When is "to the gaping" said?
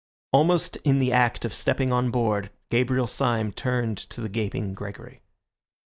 4.09-4.73